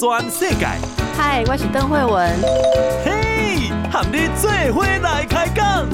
[0.00, 0.66] 全世界。
[1.14, 2.34] 嗨，我是邓惠文。
[3.04, 5.86] 嘿，和你做伙来开讲。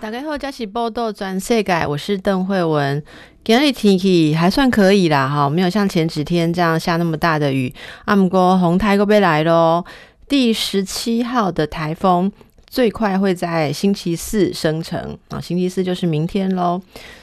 [0.00, 3.00] 大家好，这是报道转世界，我是邓惠文。
[3.44, 7.72] 今日天气还算可以啦，哈，没有像前几天这样下那么大的雨。
[8.06, 9.84] 阿姆哥红台又要来喽，
[10.28, 12.32] 第十七号的台风
[12.72, 16.80] 最快会在星期四生成啊，星期四就是明天喽。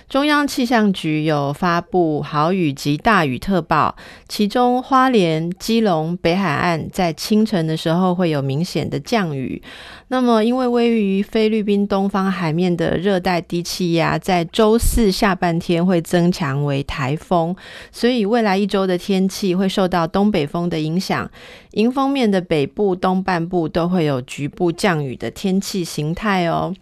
[0.10, 3.96] 中央气象局有发布豪雨及大雨特报，
[4.28, 9.62] 其中花莲、基隆、北海岸在清晨的时候会有明显的降雨。
[10.08, 17.56] 那么，因为位于菲律宾东方海面的热带低气压，在周四下半天会增强为台风，
[17.92, 21.30] 所以未来一周的天气会受到东北风的影响，
[21.74, 26.74] 迎风面的北部、东半部都会有局部降雨的天气形态哦。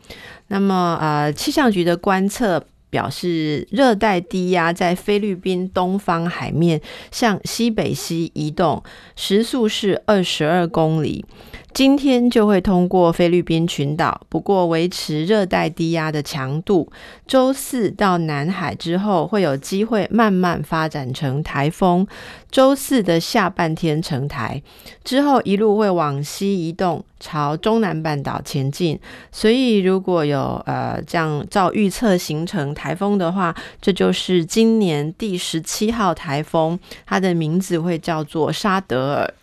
[0.47, 2.63] 那么，呃，气象局的观测。
[2.89, 8.83] 表示热带低压在菲律宾东方海面向西北西移动，
[9.15, 11.25] 时速是二十二公里。
[11.77, 16.91] 今天就会通过菲律宾群岛，不过维持热带低压的强度。
[17.27, 22.07] 周四到南海之后，会有机会慢慢发展成台风。
[22.49, 24.59] 周四的下半天成台，
[25.03, 28.99] 之后一路会往西移动，朝中南半岛前进。
[29.31, 39.33] 所以如果有呃这样照预测形成台风的话，这就是今年第十七号台风，它的名字会叫做沙德尔。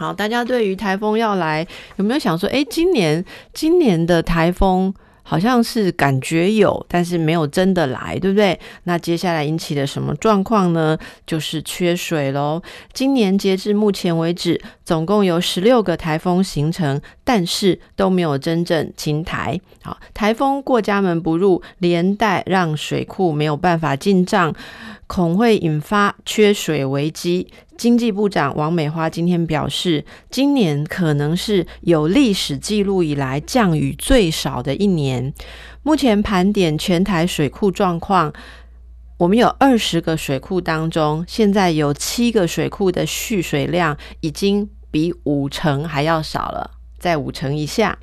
[0.00, 8.58] 好，大家对于台风要来有没有想说，诶，今年今年的台风好像是感觉有，但是没有真的来，对不对？
[8.84, 10.96] 那接下来引起的什么状况呢？
[11.26, 12.62] 就是缺水喽。
[12.94, 19.60] 今年截至目前为止，总共有十六个台风形成，但是都没有真正侵台。
[19.82, 24.54] 好，台风过家门不入，连带让水库没有办法进账。
[25.06, 27.48] 恐会引发缺水危机。
[27.80, 35.32] 经济部长王美花今天表示，今年可能是有历史记录以来降雨最少的一年。
[35.82, 38.30] 目前盘点全台水库状况，
[39.16, 46.72] 我们有二十个水库当中，现在有七个水库的蓄水量已经比五成还要少了。
[47.00, 47.98] 在五成以下，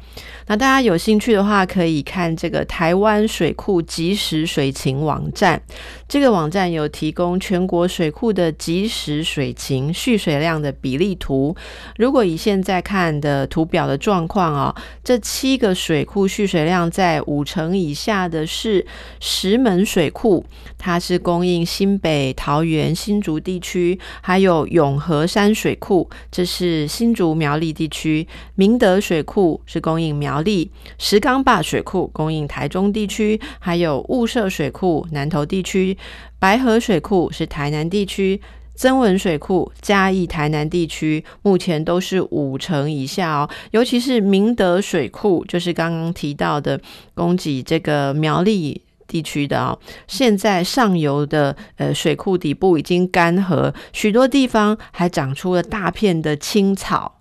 [0.47, 5.61] 那大家有兴趣的话，可以看这个台湾水库即时水情网站。
[6.09, 11.55] 这个网站有提供全国水库的即时水情蓄水量的比例图。
[11.97, 18.83] 如果以现在看的图表的状况哦，这七个水库蓄水量在五成以下的是
[19.19, 20.43] 石门水库，
[20.77, 28.86] 它是供应新北、桃园、新竹地区，还有永和山水库，这是新竹苗栗地区，明德。
[28.87, 35.97] 德水库是供应苗栗，石冈坝水库供应台中地区，还有雾社水库南投地区，
[36.39, 38.39] 白河水库是台南地区，
[38.75, 43.49] 增文水库嘉义台南地区，目前都是五成以下哦。
[43.71, 46.79] 尤其是明德水库，就是刚刚提到的
[47.13, 49.77] 供给这个苗栗地区的哦，
[50.07, 57.16] 现在上游的呃水库底部已经干涸，许多地方还长出了大片的青草，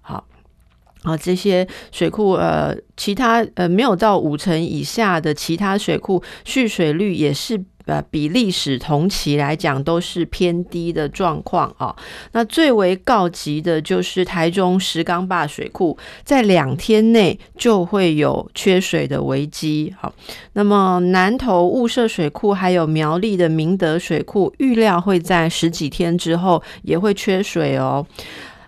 [1.06, 11.94] 啊，这些水库呃，其他呃没有到五成以下的其他水库蓄水率也是呃比历史同期来讲都是偏低的状况啊。
[12.32, 19.94] 那最为告急的就是台中石冈坝水库，在两天内就会有缺水的危机。
[20.00, 20.12] 好，
[20.54, 28.04] 那么南投雾社水库还有苗栗的明德水库，预料会在十几天之后也会缺水哦。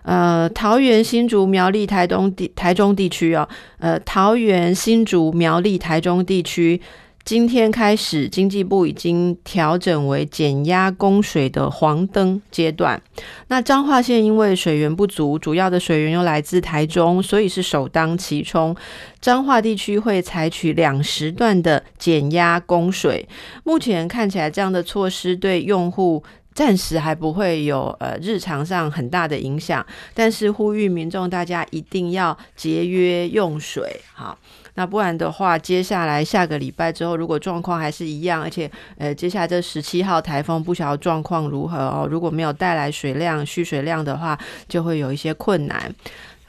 [0.09, 3.47] 呃，桃园、新竹、苗栗、台东地、台中地区哦，
[3.77, 6.81] 呃，桃园、新竹、苗栗、台中地区，
[7.23, 12.99] 今天开始，经济部已经调整为减压供水的黄灯阶段。
[13.49, 18.75] 那彰化县因为水源不足，主要的水源又来自台中，所以是首当其冲。
[19.21, 23.29] 彰化地区会采取两时段的减压供水。
[23.63, 26.23] 目前看起来，这样的措施对用户。
[26.59, 34.37] 暂时还不会有呃日常上很大的影响，但是呼吁民众大家一定要节约用水，好，
[34.73, 45.89] 那不然的话，接下来下个礼拜之后，如果状况还是一样，而且呃接下来这十七号台风不晓得状况如何哦，如果没有带来水量蓄水量的话，就会有一些困难。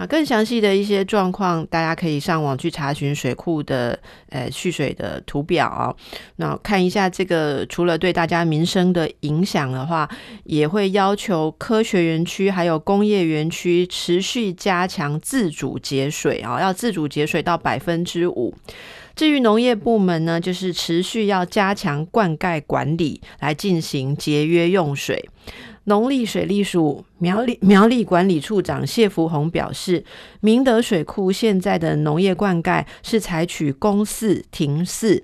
[0.00, 4.00] 啊，更详细的一些状况，大家可以上网去查询水库的
[4.30, 5.94] 呃蓄水的图表哦。
[6.36, 10.08] 那看一下这个，除了对大家民生的影响的话，
[10.44, 18.54] 也会要求科学园区还有工业园区持续加强自主节水啊，要自主节水到百分之五。
[19.14, 25.28] 至于农业部门呢，就是持续要加强灌溉管理，来进行节约用水。
[25.84, 30.04] 农历水利署苗栗苗栗管理处长谢福宏表示，
[30.40, 35.22] 明德水库现在的农业灌溉是采取公四停四。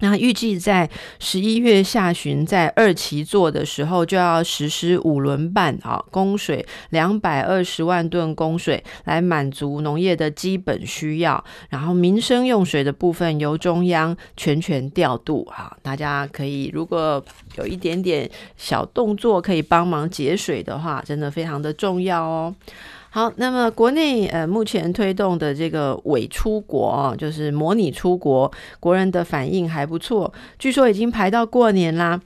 [0.00, 11.42] 那预计在十一月下旬，在二期做的时候，就要实施五轮半啊，供水两百二十万吨供水，来满足农业的基本需要。
[11.68, 17.24] 然后民生用水的部分由中央全权调度啊，大家可以如果
[17.56, 22.54] 有一点点小动作可以帮忙节水的话，真的非常的重要哦。
[23.18, 28.48] 好，那么国内呃目前推动的这个伪出国啊，就是模拟出国，
[28.78, 32.20] 国人的反应还不错，据说已经排到过年啦。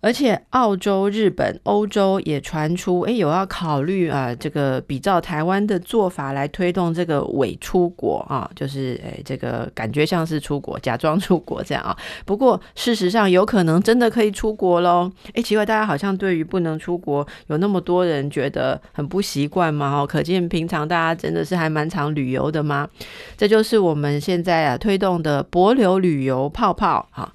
[0.00, 11.96] 而且澳洲、日本、欧洲也传出，哎，有要考虑啊，这个比照台湾的做法来推动这个伪出国啊，就是哎，这个感觉像是出国，假装出国这样啊。
[12.24, 15.10] 不过事实上有可能真的可以出国喽。
[15.34, 20.00] 哎，奇怪，大家好像对于不能出国有那么多人觉得很不习惯嘛？
[20.00, 22.88] 哦，可见平常大家真的是还蛮常旅游的吗？
[23.36, 27.32] 这就是我们现在啊推动的帛琉旅游泡泡哈。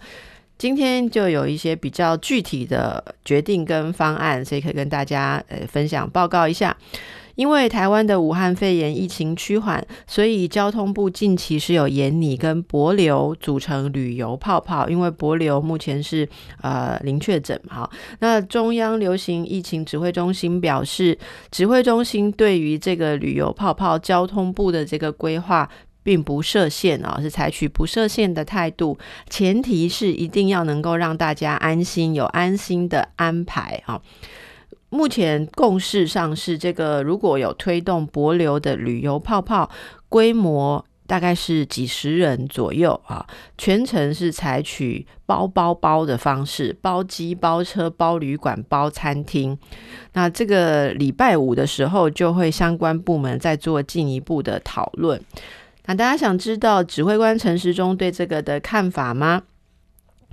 [0.58, 6.76] 今天就有一些比较具体的决定跟方案，所以可以跟大家呃分享报告一下。
[7.36, 14.88] 因为台湾的武汉肺炎疫情趋缓，所以交通部近期是有延拟跟博流组成旅游泡泡。
[14.88, 16.30] 因为博流目前是
[16.62, 17.90] 呃零确诊哈，
[18.20, 21.18] 那中央流行疫情指挥中心表示，
[21.50, 25.68] 指挥中心对于这个旅游泡泡交通部的这个规划。
[26.04, 28.98] 并不设限啊，是采取不设限的态度，
[29.30, 34.02] 前提是一定要能够让大家安心，有安心的安排啊。
[34.90, 39.68] 目前共识上是这个，如果有推动博流的旅游泡泡，
[40.08, 43.26] 规模大概是几十人左右啊，
[43.58, 49.58] 全程是采取包包包的方式，包机、包车、包旅馆、包餐厅。
[50.14, 55.20] 那这个礼拜五的时候，就会相关部门再做进一步的讨论。
[55.86, 59.44] 那大家想知道指挥官陈时中对这个的看法吗？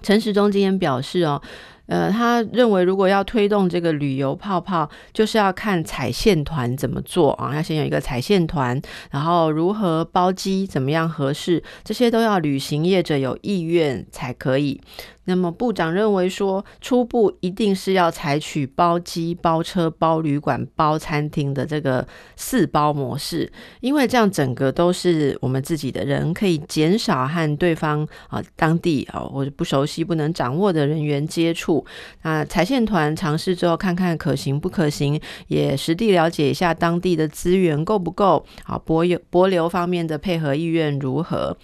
[0.02, 1.42] 陈时中今天表示哦，
[1.86, 8.80] 呃，他认为如果要推动这个旅游泡泡，就是要看彩线团怎么做啊，要先有一个彩线团，
[9.10, 14.80] 然后如何包机怎么样合适，这些都要旅行业者有意愿才可以。
[15.30, 22.04] 那么部长认为说，初步一定是要采取包机、包车、包旅馆、包餐厅的这个
[22.34, 23.50] 四包模式，
[23.80, 31.86] 因为这样整个都是我们自己的人，可以减少和对方啊当地啊或者不熟悉、不能掌握的人员接触。
[32.22, 41.56] 那踩线团尝试之后，看看可行不可行，也实地了解一下当地的资源够不够，啊，博友博流方面的配合意愿如何？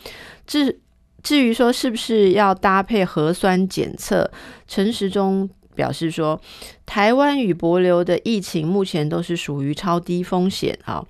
[0.46, 0.78] 至
[1.26, 4.30] 至于说是不是要搭配核酸检测，
[4.68, 6.40] 陈时中表示说，
[6.86, 11.04] 台湾与柏流的疫情目前都是属于超低风险啊。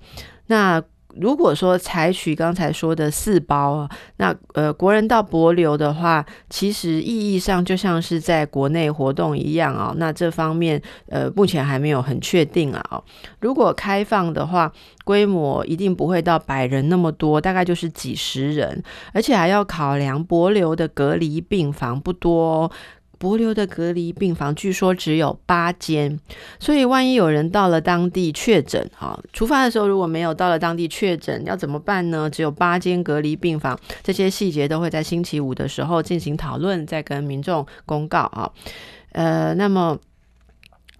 [0.47, 0.81] 那
[1.19, 9.93] 如果说采取刚才说的四包啊，那呃国人到博流的话，其实意义上就像是在国内活动一样啊。
[9.97, 13.01] 那这方面呃目前还没有很确定啊。
[13.39, 14.71] 如果开放的话，
[15.03, 18.83] 规模一定不会到百人那么多，大概就是几十人，
[19.13, 22.71] 而且还要考量博流的隔离病房不多。
[23.19, 26.19] 帛琉的隔离病房据说只有八间，
[26.59, 32.29] 所以万一有人到了当地确诊，哈，出发的时候如果没有到了当地确诊，要怎么办呢？
[32.29, 38.51] 只有八间隔离病房，这些细节都会在星期五的时候进行讨论，再跟民众公告啊。
[39.13, 39.97] 呃，那么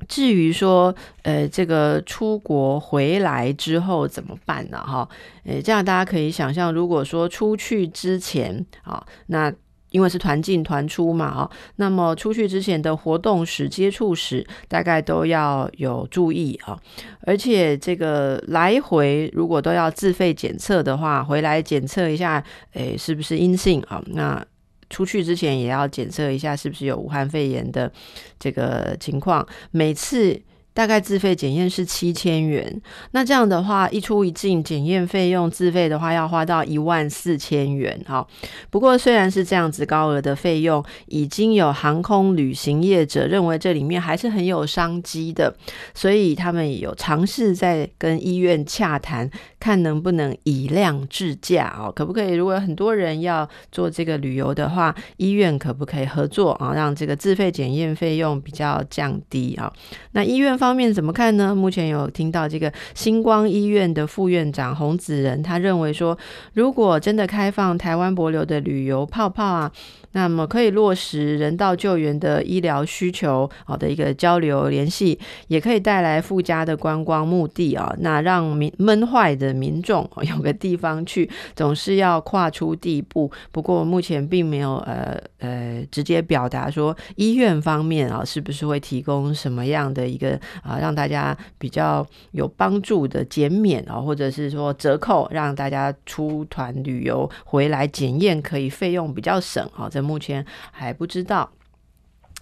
[0.08, 4.78] 至于说，呃，这个出国回来之后怎么办呢？
[4.78, 5.08] 哈，
[5.44, 9.54] 呃，这样大家可以想象，如果说出去之前啊，那。
[9.92, 16.78] 因为是团进团出嘛，啊，那么出去之前的活动史、接触史，大概都要有注意啊。
[17.22, 24.04] 而且这个来回如果都要自费检测的话，回来检测一下，诶，是不是阴性啊？
[24.08, 24.46] 那
[24.90, 27.92] 出去之前也要检测一下，是不是有武汉肺炎的
[28.40, 29.46] 这个情况。
[29.72, 30.42] 每次
[30.78, 32.80] 大概自费检验是七千元。
[33.10, 38.00] 那这样的话，一出一进检验费用自费的话，要花到一万四千元。
[38.06, 38.24] 哈，
[38.70, 45.52] 不过虽然是这样子高额的费用，已经有航空旅行业者认为这里面还是很有商机的，
[45.96, 49.28] 所以他们有尝试在跟医院洽谈，
[49.60, 52.34] 看能不能以量制价哦，可不可以？
[52.34, 56.74] 如果有很多人要做这个旅游的话，医院可不可以合作啊？
[56.74, 59.72] 让这个自费检验费用比较降低啊？
[60.12, 61.56] 那医院方面怎么看呢？
[61.56, 66.18] 目前有听到这个星光医院的副院长洪子仁，他认为说，
[66.54, 69.72] 如果真的开放台湾博流的旅游泡泡啊。
[70.18, 77.94] 那么可以落实人道救援的医疗需求，好的一个交流联系，也可以带来附加的观光目的啊。
[78.00, 83.32] 那让民闷坏的民众 有个地方去，总是要跨出第一步。
[83.52, 90.32] 不过目前并没有呃呃直接表达说医院方面啊是不是会提供什么样的一个
[90.64, 99.88] 啊让大家比较有帮助的减免啊，或者是说折扣，让大家出团旅游回来检验可以费用比较省啊。
[99.88, 101.52] 这目前还不知道。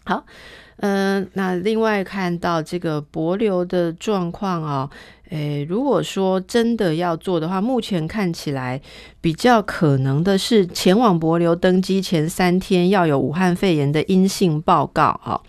[0.05, 0.24] 好，
[0.77, 4.89] 嗯、那另外看到这个博流的状况啊，
[5.29, 8.79] 诶，如果说真的要做的话，目前看起来
[9.19, 15.41] 比较可能的是前往博流登机前三天要有武汉肺炎的阴性报告啊。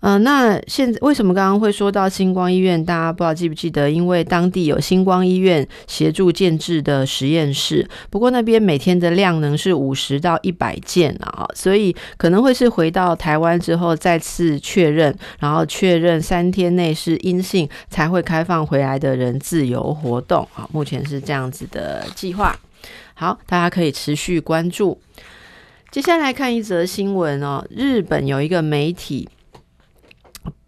[0.00, 2.84] 呃，那现在为什么刚刚会说到星光医院？
[2.84, 3.90] 大家不知道记不记得？
[3.90, 20.68] 因为当地有星光医院协助建制的实验室，不过那边每天的量能是五十到一百件啊，所以可能会是回到台湾之后再次确认，然后确认三天内是阴性才会开放回来的人自由活动啊。
[20.70, 22.54] 目前是这样子的计划。
[23.14, 25.00] 好，大家可以持续关注。
[25.90, 29.28] 接下来看一则新闻哦，日本有一个媒体。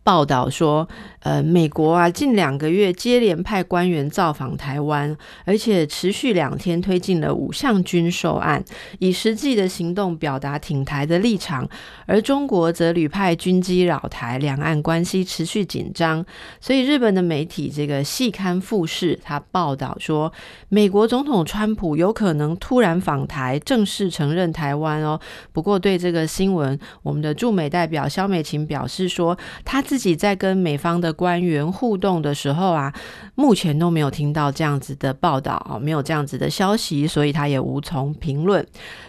[0.08, 0.88] 报道说，
[1.20, 8.64] 呃，美国啊，近两个月接连派官员造访台湾，而且持续两天推进了五项军售案，
[9.00, 11.68] 以实际的行动表达挺台的立场。
[12.06, 16.24] 而中国则屡派军机扰台，两岸关系持续紧张。
[16.60, 20.32] 所以，日本的媒体这个细刊富士，他报道说，
[20.68, 25.20] 美国总统川普有可能突然访台，正式承认台湾哦。
[25.52, 32.92] 不过，对这个新闻，我们的驻美代表肖美琴表示说，他自己在跟美方的官员互动的时候啊，
[33.34, 38.66] 目前都没有听到这样子的报道啊，没有这样子的消息，所以他也无从评论。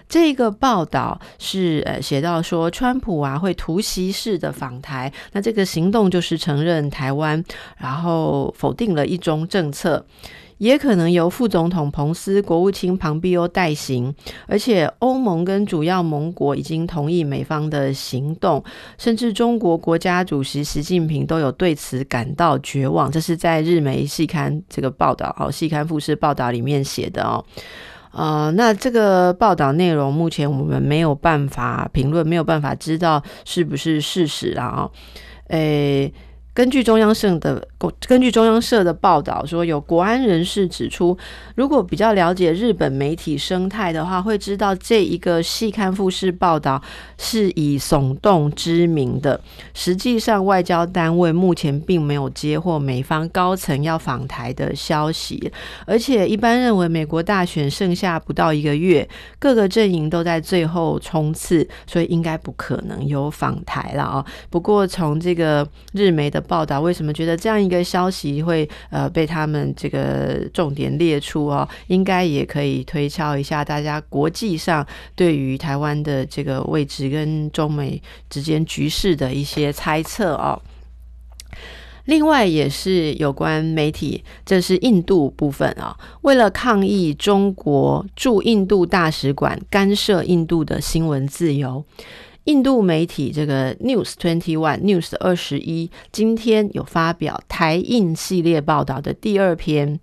[0.07, 7.43] 这个报道是呃写到说，川普啊会突袭式的访台，那这个行动就是承认台湾，
[7.77, 10.05] 然后否定了一中政策。
[10.59, 14.13] 也可能由副总统彭斯、国务卿庞毕欧代行，
[14.45, 18.63] 而且欧盟跟主要盟国已经同意美方的行动，
[18.97, 23.09] 甚至中国国家主席习近平都有对此感到绝望。
[23.09, 27.43] 这是在日媒细刊这个报道哦，细刊富士报道里面写的哦。
[28.11, 34.89] 呃，那这个报道内容目前我们没有办法评论，没有办法知道是不是事实了啊？
[35.47, 36.13] 诶。
[36.53, 37.65] 根据中央社的
[38.05, 41.17] 根据中央社的报道说，有国安人士指出，
[41.55, 46.81] 如果比较了解日本媒体生态的话，会知道这一个细刊富士报道
[47.17, 49.39] 是以耸动知名的。
[49.73, 55.51] 实际上，外交单位目前并没有接获美方高层要访台的消息，
[55.85, 64.25] 而且一般认为美国大选剩下不到一个月，各个阵营都在最后冲刺，所以应该不可能有访台了啊。
[64.49, 71.67] 不过，从这个日媒的报道为什么觉得这样一个消息会呃被他们这个重点列出哦？
[71.87, 80.61] 应该也可以推敲一下大家国际上对于台湾的这个位置跟中美之间局势的一些猜测哦。
[82.05, 91.85] 另外也是有关媒体，这是印度部分啊，为了抗议中国驻印度大使馆干涉印度的新闻自由。
[92.45, 99.99] 印度媒体这个 News Twenty One News 二十一今天有发表台印系列报道的第二篇，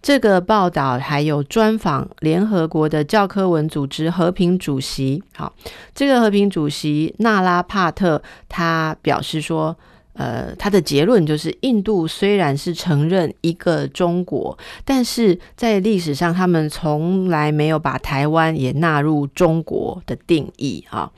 [0.00, 5.22] 这个报道还有专访联合国的教科文组织和平主席。
[5.34, 5.52] 好，
[5.94, 9.76] 这个和平主席纳拉帕特他表示说。
[10.14, 21.10] 呃，他的结论就是，印度虽然是承认一个中国，但是在历史上，他们从来没有把台湾也纳入中国的定义啊。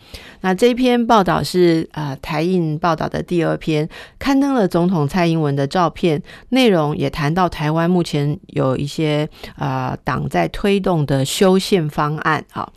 [0.42, 12.70] 那这篇报道是呃台印报道的第二篇，刊登了总统蔡英文的照片，内容也谈到台湾目前有一些呃党在推动的修宪方案啊。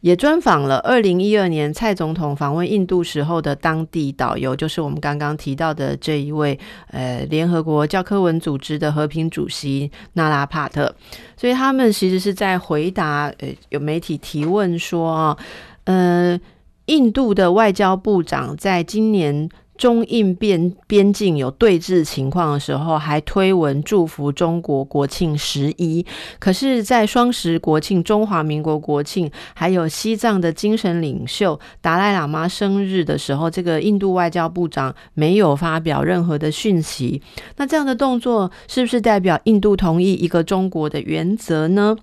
[0.00, 10.94] 也专访了二零一二年蔡总统访问印度时候的当地导游，就是我们刚刚提到的这一位，呃，联合国教科文组织的和平主席纳拉帕特。
[11.36, 15.38] 所以他们其实是在回答，呃，有媒体提问说啊，
[15.84, 16.38] 呃，
[16.86, 19.48] 印度的外交部长在今年。
[19.78, 26.04] 中印边边境有对峙情况的时候，还推文祝福中国国庆十一。
[26.40, 37.22] 可是，在双十国庆、中华民国国庆，还有西藏的精神领袖达赖喇嘛生日的时候，这个印度外交部长没有发表任何的讯息。
[37.56, 41.96] 那这样的动作，是不是代表印度同意一个中国的原则呢？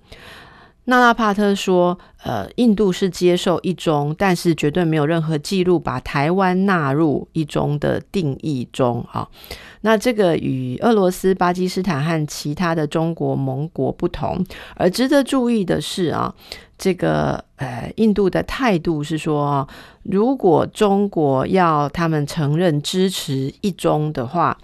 [0.88, 9.28] 纳拉帕特说：“呃，印度是接受一中，但是绝对没有任何记录把台湾纳入一中的定义中啊。
[9.80, 14.44] 那这个与俄罗斯、巴基斯坦和其他的中国盟国不同。
[14.76, 16.32] 而值得注意的是啊，
[16.78, 19.66] 这个呃，印度的态度是说，
[20.04, 24.56] 如果中国要他们承认支持一中的话，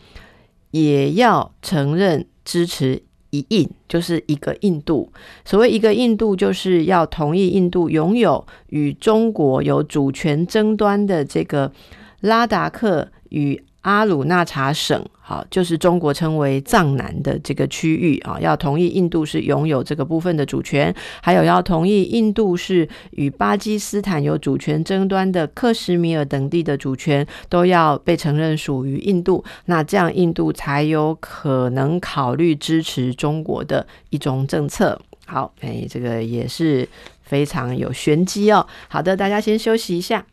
[0.71, 3.03] 也要承认支持。”
[3.33, 5.11] 一印就是一个印度，
[5.45, 11.73] 所谓一个印度，就是要同意印度拥有与中国有主权争端的这个
[12.21, 35.01] 拉达克与阿鲁纳查省，好，就是中国称为藏南的这个区域啊，要同意印度是拥有这个部分的主权，还有要同意印度是与巴基斯坦有主权争端的克什米尔等地的主权都要被承认属于印度，那这样印度才有可能考虑支持中国的一种政策。
[35.25, 36.87] 好，哎，这个也是
[37.23, 38.67] 非常有玄机哦。
[38.89, 40.27] 好的，大家先休息一下。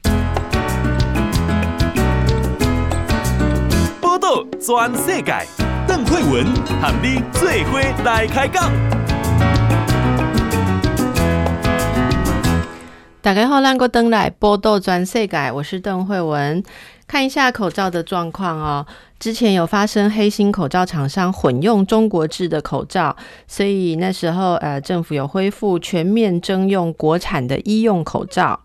[4.59, 5.33] 全世界，
[5.87, 6.45] 邓惠文
[6.79, 8.71] 和你做伙来开讲。
[13.21, 16.63] 打开后亮个灯来报道全世界，我是邓惠文。
[17.07, 18.85] 看一下口罩的状况哦。
[19.17, 23.15] 之前有发生黑心口罩厂商混用中国制的口罩，
[23.47, 28.59] 所以那时候呃，政府有恢复全面征用国产的医用口罩。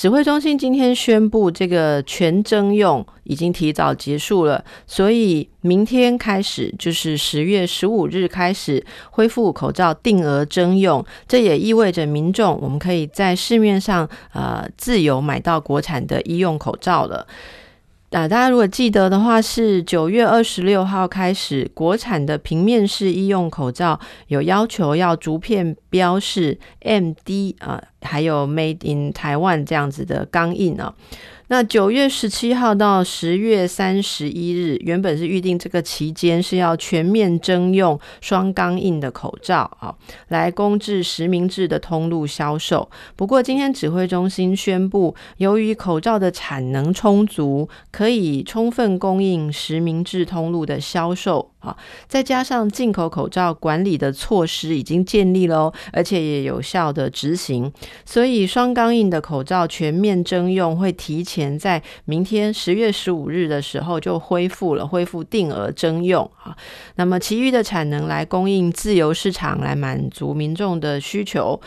[0.00, 11.04] 指挥中心今天宣布，这个全征用已经提早结束了，所以明天开始，就是十月十五日开始恢复口罩定额征用。
[11.28, 17.26] 这也意味着民众我们可以在市面上呃自由买到国产的医用口罩了。
[18.10, 30.92] 大家如果记得的话，是九月二十六号开始，国产的平面式医用口罩有要求要逐片标示 MD 啊，还有 Made in Taiwan 这样子的钢印啊。
[31.52, 39.92] 那九月十七号到十月三十一日，原本是预定这个期间是要全面征用双钢印的口罩啊，
[40.28, 42.88] 来公制实名制的通路销售。
[43.16, 51.50] 不过今天指挥中心宣布，由于口罩的产能充足，可以充分供应实名制通路的销售。
[51.62, 51.76] 好，
[52.08, 57.70] 再加上进口口罩管理的措施已经建立了，而且也有效的执行，
[58.06, 66.54] 所以双钢印的口罩全面征用会提前前在明天十月十五日的时候就恢复了，恢复定额征用啊。
[66.96, 71.58] 那么其余的产能来供应自由市场，来满足民众的需求。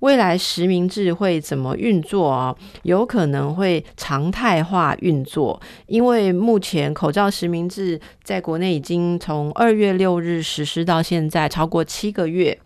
[0.00, 2.56] 未来实名制会怎么运作啊？
[2.84, 12.58] 有可能会常态化运作，因为目前口罩实名制在国内已经从二月六日实施到现在超过七个月，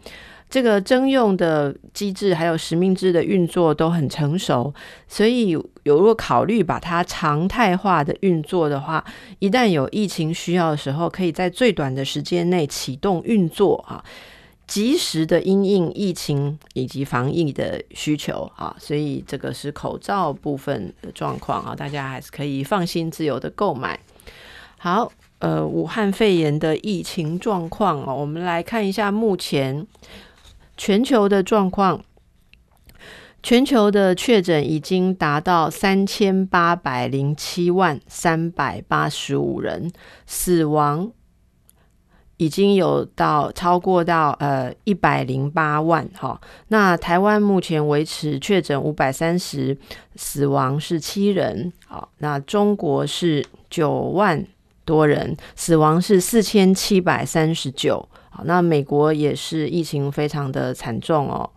[0.49, 4.73] 这个征用的机制还有实名制的运作都很成熟，
[5.09, 9.05] 所以有如果考虑把它常态化的运作的话，
[9.39, 14.05] 一旦有疫情需要的时候，可以在最短的时间内启动运作啊。
[14.67, 24.01] 及时的因应疫情以及防疫的需求啊，所以这个是口罩部分的状况啊，大家还是可以放心自由的购买。
[24.79, 29.87] 好，呃，武汉肺炎的疫情状况啊，我们来看一下目前
[30.77, 32.03] 全球的状况。
[33.43, 39.91] 全球的确诊已经达到三千八百零七万三百八十五人，
[40.27, 41.13] 死亡。
[42.37, 49.79] 已经有到超过到呃一百零八万哈，那台湾目前维持确诊五百三十，
[50.17, 54.45] 死亡是七人，好，那中国是九万
[54.85, 58.09] 多人，死亡是四千七百三十九，
[58.45, 61.51] 那美国也是疫情非常的惨重哦，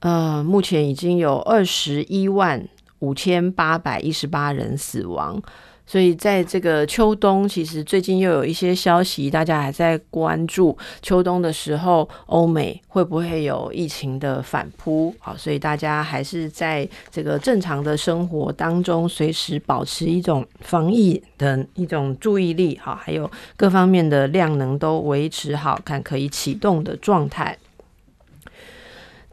[0.00, 5.42] 呃，目前已经有二十一万五千八百一十八人死亡。
[5.86, 15.14] 所以在这个秋冬，其实最近又有一些消息，大家还在关注秋冬的时候，欧美会不会有疫情的反扑？
[15.18, 27.56] 好，所以大家还是在这个正常的生活当中，随时保持一种防疫的一种注意力，好，还有各方面的量能都维持好，看可以启动的状态。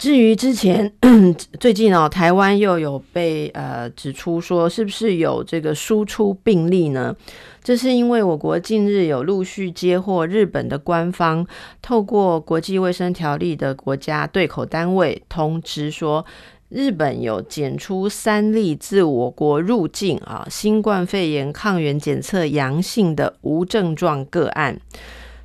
[0.02, 0.92] 至于之前
[1.60, 7.16] 最近哦，台湾又有被呃指出说是不是有这个输出病例呢？
[7.64, 11.46] 这是因为我国近日有陆续接获日本的官方
[11.84, 16.26] 透过国际卫生条例的国家对口单位通知说，
[16.70, 24.80] 日本有检出三例自我国入境啊新冠肺炎抗原检测阳性的无症状个案。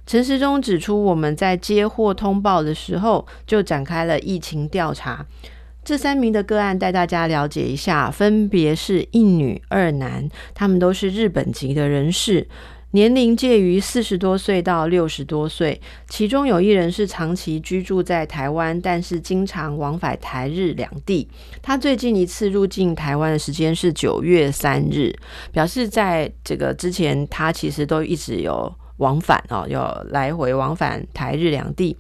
[0.06, 5.26] 陈时中指出，我们在接获通报的时候就展开了疫情调查。
[5.84, 12.46] 这三名的个案带大家了解一下，分别是一女二男，他们都是日本籍的人士，
[12.92, 15.80] 年龄介于四十多岁到六十多岁。
[16.08, 21.28] 其中有一人是长期居住在台湾，但是经常往返台日两地。
[21.60, 25.12] 他最近一次入境台湾的时间是九月三日，
[25.52, 28.72] 表示在这个之前他其实都一直有。
[28.98, 29.80] 往返哦，有
[30.10, 31.96] 来回往返台日两地。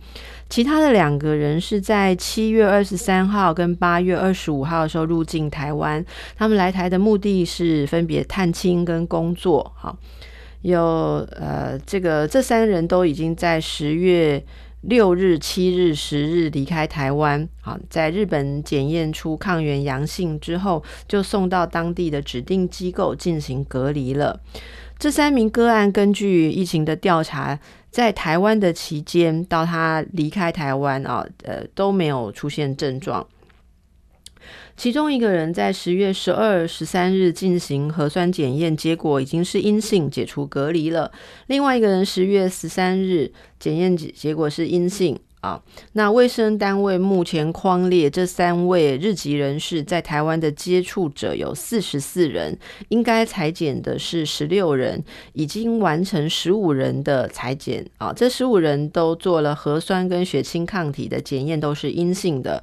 [0.48, 6.04] 其他的两个人是在七月二十三号跟八月二十五号的时候入境台湾。
[6.36, 9.72] 他们来台的目的是分别探亲跟工作。
[9.76, 9.96] 哈，
[10.62, 10.80] 有
[11.32, 14.40] 呃，这个这三人都已经在十月
[14.82, 17.48] 六日、七日、十日离开台湾。
[17.60, 24.38] 好，在日本检验出抗原阳性之后，就送到当地的指定机构进行隔离了。
[24.98, 27.58] 这三名个案根据疫情的调查，
[27.90, 33.26] 在台湾的期间到他离开台湾啊，呃都没有出现症状。
[34.76, 41.10] 其中一个人在十月十二、十三日进行核酸检验，结果已经是阴性，解除隔离了。
[41.46, 45.18] 另外一个人十月十三日检验结结果是阴性。
[45.40, 62.62] 啊，那卫生单位目前框列这三位日籍人士在台湾的接触者有四十四人，应该裁剪的是十六人，已经完成十五人的裁剪啊，这十五人都做了核酸跟血清抗体的检验，都是阴性的。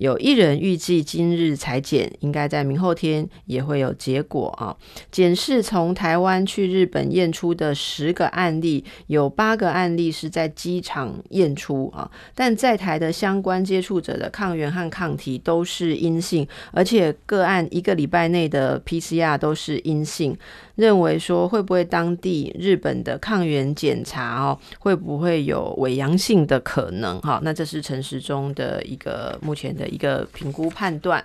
[0.00, 4.74] 有一人预计今日采检，应该在明后天也会有结果啊。
[5.12, 20.34] 检视从台湾去日本验出的十个案例，有八个案例是在机场验出啊，但在台的相关接触者的抗原和抗体都是阴性，而且个案一个礼拜内的 PCR 都是阴性。
[20.80, 27.38] 认为说会不会当地日本的抗原检查哦，会不会有伪阳性的可能哈？
[27.44, 31.22] 那这是陈时中的一个目前的一个评估判断。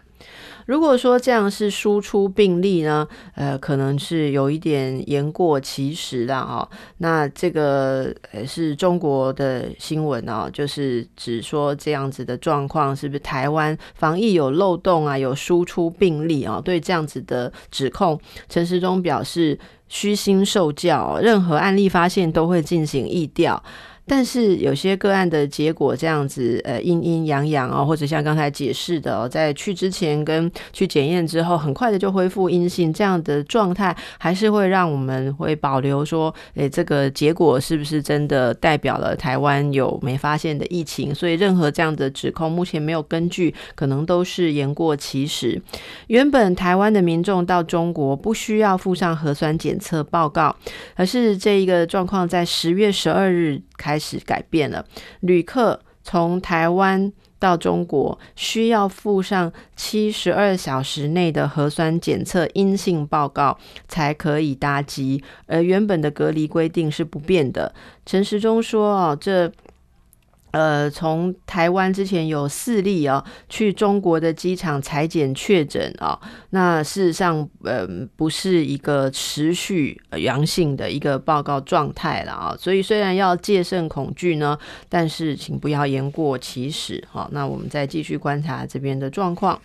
[0.66, 6.68] 如果说这样是输出病例呢，呃，可能是有一点言过其实了哈。
[6.98, 8.12] 那这个
[8.48, 15.16] 是中国的新闻哦，就是指说这样子的状况是不是台湾防疫有漏洞啊？
[15.16, 16.60] 有输出病例啊？
[16.66, 23.62] 对这样子的指控，陈时中表示虚心受教，任何案例发现都会进行疫调。
[24.08, 41.14] 但是有些个案的结果这样子，呃，阴阴阳阳哦，或者像刚才解释的哦，在去之前跟去检验之后，很快的就恢复阴性，这样的状态还是会让我们会保留说，诶，这个结果是不是真的代表了台湾有没发现的疫情？
[41.14, 45.62] 所以任何这样的指控，目前没有根据，可能都是言过其实。
[46.08, 50.56] 原本台湾的民众到中国不需要附上核酸检测报告，
[50.96, 54.00] 而是这一个状况在十月十二日开。
[54.06, 54.86] 始改变了，
[55.22, 63.58] 旅客从台湾到中国需要附上七十二小时内的核酸检测阴性报告
[63.88, 67.74] 才可以搭机，而原本的隔离规定是不变的。
[68.06, 69.52] 陈时中说：“哦，这。”
[70.56, 76.18] 呃，从台湾之前有四例啊，去中国的机场采检确诊啊，
[76.52, 82.56] 那事实上，呃，不是一个持续阳性的一个报告状态了啊。
[82.58, 87.04] 所以虽然要戒慎恐惧呢，但是请不要言过其实。
[87.12, 89.60] 好，那我们再继续观察这边的状况。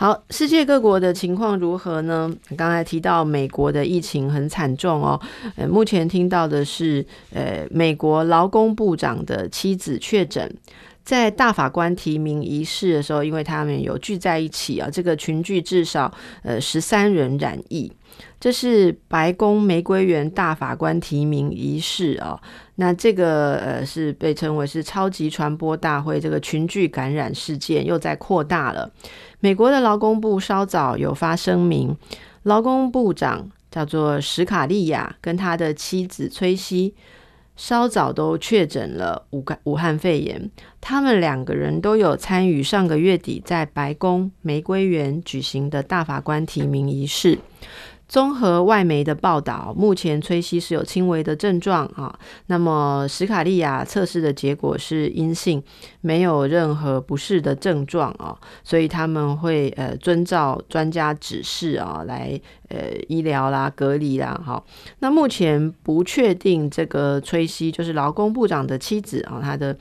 [0.00, 2.32] 好，世界各国的情况如何呢？
[2.56, 5.20] 刚才提到美国的疫情很惨重哦，
[5.56, 10.54] 呃，目前听到的是，呃，美国劳工部长的妻子确诊，
[11.02, 17.90] 在大法官提名仪式的时候，因为他们有聚在一起啊，这个群聚至少呃十三人染疫。
[18.38, 22.40] 这是白宫玫瑰园大法官提名仪式啊，
[22.80, 28.88] 那这个呃是被称为是超级传播大会，这个群聚感染事件又在扩大了。
[29.40, 31.96] 美国的劳工部稍早有发声明，
[32.44, 36.94] 劳工部长叫做史卡利亚，跟他的妻子崔西，
[37.56, 40.48] 稍早都确诊了武武汉肺炎。
[40.80, 47.36] 他们两个人都有参与上个月底在白宫玫瑰园举行的大法官提名仪式。
[48.08, 52.18] 综合外媒的报道，目前崔西是有轻微的症状啊。
[52.46, 55.62] 那么史卡利亚测试的结果是阴性，
[56.00, 64.40] 没有任何不适的症状啊，所以他们会呃遵照专家指示啊来呃医疗啦、隔离啦。
[64.44, 64.64] 好，
[65.00, 69.76] 那目前不确定这个崔西就是劳工部长的妻子啊，他的。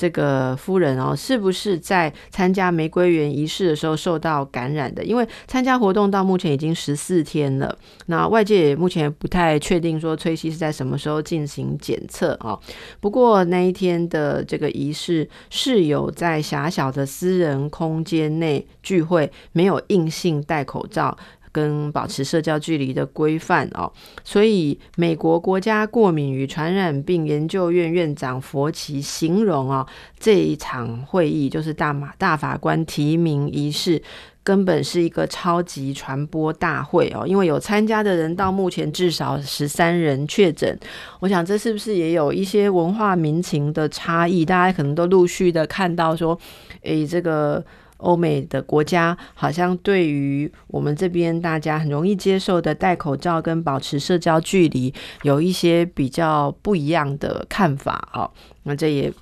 [0.00, 5.04] 这个夫人哦，是不是在参加玫瑰园仪式的时候受到感染的？
[5.04, 12.58] 因为参加活动到目前已经十四天了，那外界也目前不太确定说崔西是在什么时候进行检测啊。
[12.98, 21.14] 不过那一天的这个仪式是有在狭小的私人空间内聚会，没有硬性戴口罩。
[21.52, 29.86] 跟保持社交距离的规范哦，所以美国国家过敏与传染病研究院院长佛奇形容哦，
[30.18, 34.00] 这一场会议就是大马大法官提名仪式，
[34.44, 40.78] 根本是一个超级传播大会哦，因为有参加的人到目前至少十三人确诊，
[41.18, 44.44] 我想这是不是也有一些文化民情的差异？
[44.44, 46.38] 大家可能都陆续的看到说，
[46.82, 47.64] 诶，这个。
[48.00, 58.30] 欧美的国家好像对于我们这边大家很容易接受的戴口罩跟保持社交距离有一些比较不一样的看法哦，
[58.64, 59.12] 那这也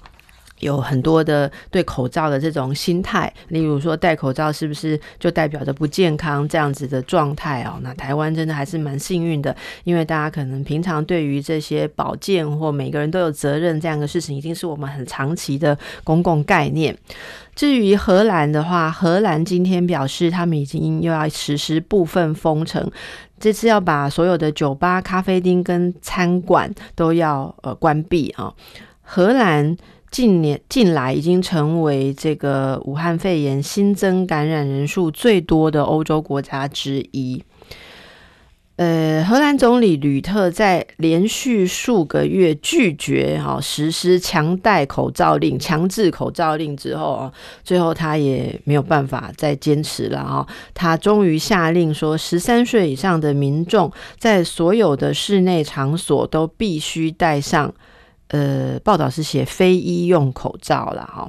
[0.60, 7.78] 有很多的对口罩的这种心态，例如说戴口罩是不是就代表着不健康这样子的状态哦？
[7.80, 16.96] 那台湾真的还是蛮幸运的，因为大家可能平常对于这些保健或每个人都有责任这样的事情，已经是我们很长期的公共概念。
[17.58, 22.88] 至于荷兰的话，荷兰今天表示，他们已经又要实施部分封城，
[23.40, 28.54] 这次要把所有的酒吧、咖啡厅跟餐馆都要呃关闭啊。
[29.02, 29.76] 荷兰
[30.08, 37.42] 近年近来已经成为这个武汉肺炎新增感染人数最多的欧洲国家之一。
[38.78, 47.32] 呃，荷兰总理吕特在连续数个月拒绝哈、实施强戴口罩令、强制口罩令之后啊，
[47.64, 57.74] 最后他也没有办法再坚持了哈、他终于下令说，十三岁以上的民众在所有的室内场所都必须戴上。
[58.28, 61.28] 呃，报道是写非医用口罩了哈。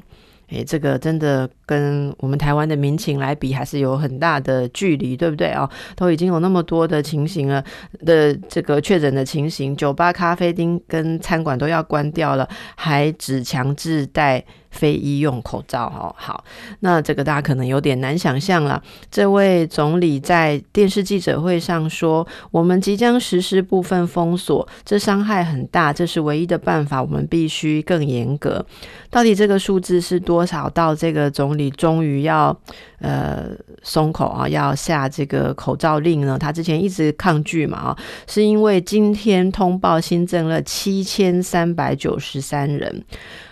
[0.49, 5.69] 诶，这个真的跟我们台湾的民情来比，还是有很大的距离，对不对哦？
[5.95, 7.63] 都已经有那么多的情形了
[8.05, 14.43] 的这个确诊的情形，酒吧、咖啡厅跟餐馆都要关掉了，还只强制带。
[14.71, 16.43] 非医用口罩哦，好，
[16.82, 18.82] 那这个大家可能有点难想象了。
[19.10, 28.65] 这位总理在电视记者会上说：“我们即将实施部分封锁，这伤害很大，这是唯一的办法，我们必须更严格。”
[29.10, 30.69] 到底这个数字是多少？
[30.69, 32.55] 到这个总理终于要
[32.99, 33.47] 呃
[33.82, 36.38] 松口啊，要下这个口罩令呢？
[36.39, 43.03] 他之前一直抗拒嘛啊，是因为今天通报新增了七千三百九十三人。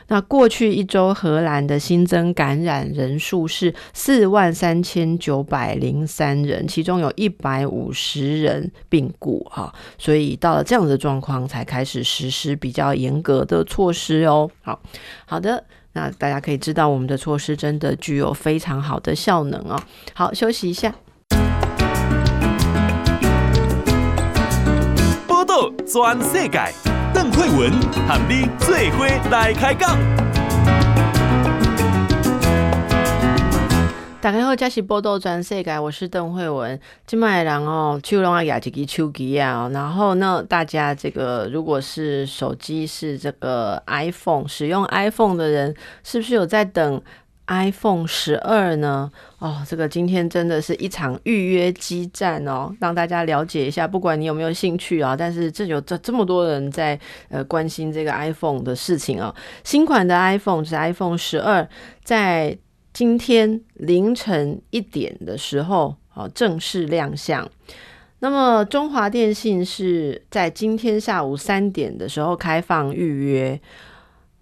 [0.10, 14.50] 那过去一周，荷兰的新增感染人数是四万三千九百零三人，其中有一百五十人病故哈，所以到了这样的状况，才开始实施比较严格的措施哦。
[14.62, 14.80] 好
[15.26, 19.78] 好的，那大家可以知道，我们的措施真的具有非常好的效能哦。
[20.14, 20.96] 好，休息一下。
[25.28, 26.87] 报道全世界。
[27.14, 27.72] 邓慧文
[28.08, 29.98] 喊你最伙来开讲。
[34.20, 36.78] 大家好，这是报道全世界，我是邓慧文。
[37.06, 47.02] 今麦人哦，手拢要举一支手机啊，然后呢，大家这个如果是手机是这个 iPhone，使用 iPhone 的人，是不是有在等
[47.48, 49.10] ？iPhone 十二呢？
[49.40, 53.88] 哦，这个今天真的是一场预约激战哦，让大家了解一下。
[53.88, 59.34] 不管你有没有兴趣啊，但是这有这这么多人在呃关心这个 iPhone 的事情啊。
[59.64, 61.68] 新款的 iPhone 是 iPhone 十二，
[62.04, 62.58] 在
[62.94, 67.50] 今天凌晨一点的时候啊正式亮相。
[68.20, 73.62] 那么中华电信是在今天下午三点的时候开放预约。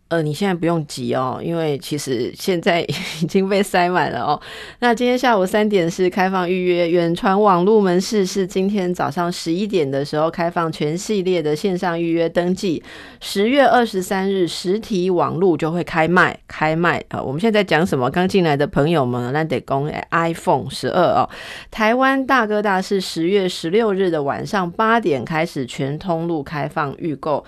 [0.07, 2.81] 呃，你现在不用急哦，因为其实现在
[3.21, 4.39] 已经被塞满了哦。
[4.79, 12.83] 那今天下午三点是开放预约，远传网路门市是今天早上十一点的时候开放全系列的线上预约登记。
[13.19, 17.19] 十月二十三日实体网路就会开卖，开卖啊！
[17.19, 18.07] 我们现在在讲什么？
[18.11, 21.27] 刚进来的朋友们，那得讲 iPhone 十二哦。
[21.71, 27.43] 台湾大哥大是十月十六日的晚上八点开始全通路开放预购。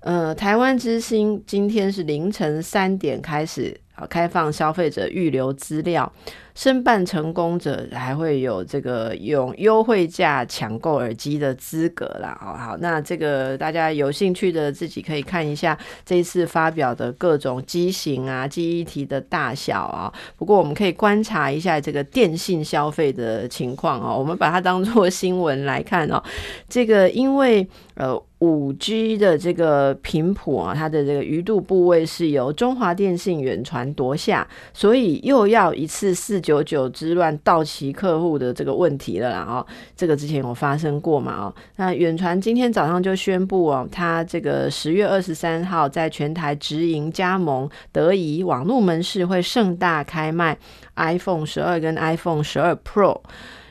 [0.00, 6.10] 呃，台湾之星今天是凌晨三点开始啊，开放消费者预留资料。
[6.54, 12.36] 申办成功者还会有这个用优惠价抢购耳机的资格啦。
[12.40, 20.12] 好好，那这个大家有兴趣的自己可以看一下这一次发表的各种机型啊、记忆体的大小啊。
[20.36, 24.18] 不过我们可以观察一下这个电信消费的情况哦。
[24.18, 26.20] 我们把它当做新闻来看哦。
[26.68, 36.38] 这个因为呃五 G 的这个频谱啊，它的这个鱼肚部位是由中华电信远传夺下，所以又要一次四。
[36.48, 41.34] 九九之乱到期客户的这个问题了啦，哦，这个之前有发生过嘛？
[41.36, 50.56] 哦，那远传今天早上就宣布哦，他这个十月二十三号在全台直营加盟德仪网络门市会盛大开卖
[50.96, 53.20] iPhone 十二跟 iPhone 十二 Pro，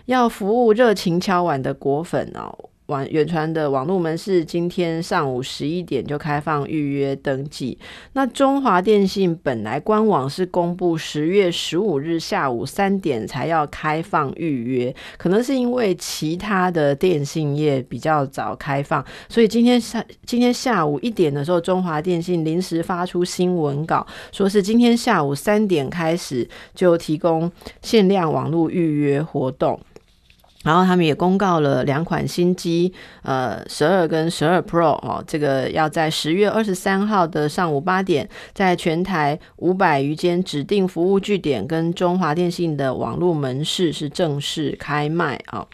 [0.06, 2.67] 要服务热情敲碗的果粉哦。
[2.88, 7.78] 网远传的网络门市今天上午十一点就开放预约登记。
[8.14, 29.78] 那中华电信本来官网是公布十月十五日下午三点才要开放预约，可能是因为其他的电信业比较早开放，所以今天下今天下午一点的时候，中华电信临时发出新闻稿，说是今天下午三点开始就提供限量网络预约活动。
[30.68, 32.92] 然后他们也公告了两款新机，
[33.24, 45.66] 呃，十二跟十二 Pro 哦，这个要在十月二十三号的上午八点，在全台五百余间指定服务据点跟中华电信的网络门市是正式开卖啊。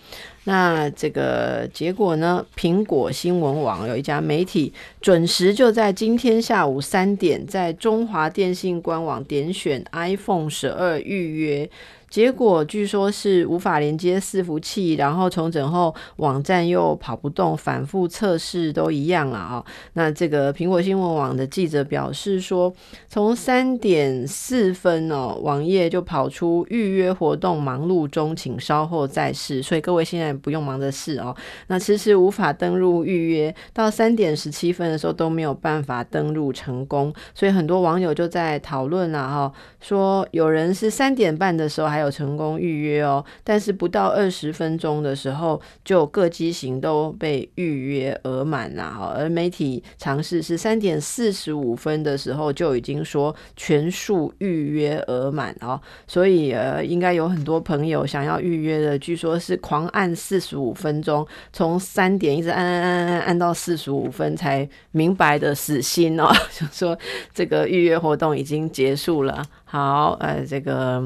[0.43, 2.45] 那这个结果呢？
[2.55, 11.69] 苹果新闻网有一家媒体准时就在今天下午三点，在中华电信官网点选 iPhone 十二预约。
[12.13, 19.65] 结果据说是无法连接伺服器，然后重整后网站又跑不动，反复测试都一样了啊。
[19.93, 22.71] 那这个苹果新闻网的记者表示说，
[23.09, 29.63] 从三点四分哦，网页就跑出预约活动忙碌中，请稍后再试。
[29.63, 31.35] 所以各位现在不用忙着试哦。
[31.65, 37.11] 那迟迟无法登录预约，到三点十七分的时候都没有办法登录成功。
[37.33, 49.13] 所以很多网友就在讨论了哈，说有人是三点半的时候还有成功预约哦，但是不到二十分钟的时候，就各机型都被预约额满了哈。
[49.17, 66.97] 而媒体尝试是三点四十五分的时候就已经说全数预约额满哦，所以呃，应该有很多朋友想要预约的，据说是狂按四十五分钟，从三点一直按按按按按到四十五分才明白的死心哦， 就说
[67.33, 69.43] 这个预约活动已经结束了。
[69.65, 71.03] 好，呃，这个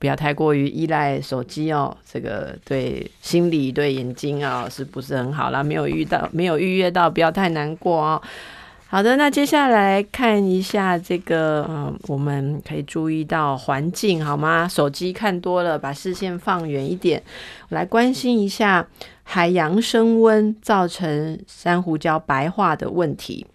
[0.00, 5.62] 不要太过于依赖手机哦，这个对心理、对眼睛啊、是不是很好啦？
[5.62, 8.22] 没有遇到，没有预约到，不要太难过哦。
[8.88, 14.66] 好的，那接下来看一下这个，嗯，我们可以注意到环境好吗？
[14.66, 17.22] 手机看多了，把视线放远一点，
[17.68, 18.88] 来关心一下
[19.22, 23.46] 海洋升温造成珊瑚礁白化的问题。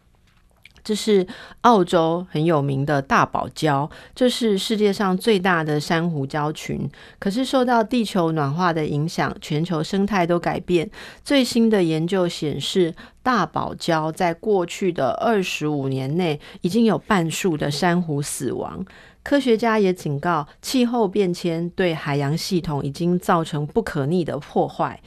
[0.85, 1.25] 这是
[1.61, 6.87] 澳洲很有名的大堡礁，这是世界上最大的珊瑚礁群。
[7.17, 10.89] 可是受到地球暖化的影响，全球生态都改变。
[11.23, 12.93] 最新的研究显示，
[13.23, 18.85] 大堡礁在过去的二十五年内，已经有半数的珊瑚死亡。
[19.23, 25.01] 科学家也警告，气候变迁对海洋系统已经造成不可逆的破坏。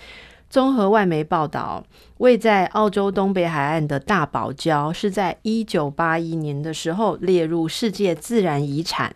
[0.50, 1.84] 综合外媒报道，
[2.18, 9.14] 位在澳洲东北海岸的大堡礁是在一九八一年的时候列入世界自然遗产。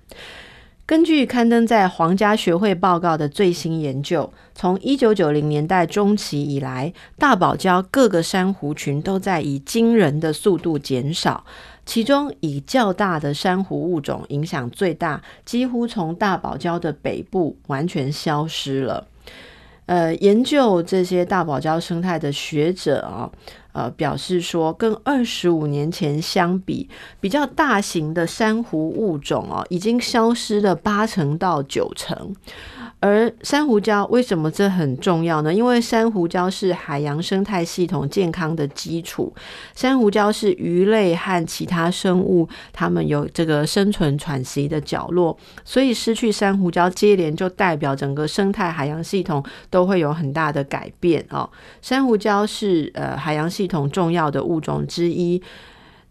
[0.85, 11.47] 根据刊登在皇家学会报告的最新研究，从一九九零年代中期以来，大堡礁各个珊瑚群都在以惊人的速度减少，
[11.87, 19.07] 其中以较大的珊瑚物种影响最大，几乎从大堡礁的北部完全消失了。
[19.87, 23.31] 呃，研究这些大堡礁生态的学者啊、
[23.73, 26.89] 呃表示说，跟二十五年前相比，
[27.21, 32.35] 比较大型的珊瑚物种哦，已经消失了八成到九成。
[33.01, 35.53] 而珊瑚礁为什么这很重要呢？
[35.53, 39.35] 因为珊瑚礁是海洋生态系统健康的基础，
[39.75, 51.51] 珊瑚礁是鱼类和其他生物它们有这个生存喘息的角落，所以失去珊瑚礁，接连就代表整个生态海洋系统都会有很大的改变哦。
[51.81, 55.41] 珊瑚礁是呃海洋系系统重要的物种之一。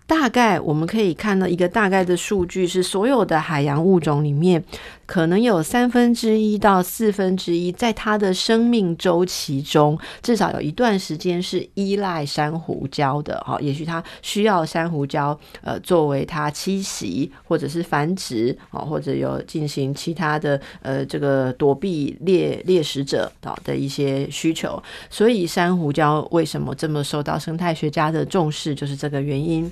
[0.08, 4.64] 大概我们可以看到一个大概的数据是，所有的海洋物种里面，
[5.12, 13.60] 可能有三分之一到四分之一，在它的生命周期中，至少有一段时间是依赖珊瑚礁的哈。
[13.60, 24.82] 也许它需要珊瑚礁呃作为它栖息或者是繁殖啊，或者有进行其他的呃这个躲避猎猎食者啊的一些需求。
[25.10, 29.70] 所以珊瑚礁为什么这么受到生态学家的重视，就是这个原因。